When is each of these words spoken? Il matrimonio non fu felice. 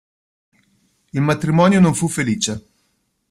Il 1.13 1.21
matrimonio 1.21 1.79
non 1.79 1.93
fu 1.93 2.07
felice. 2.07 2.67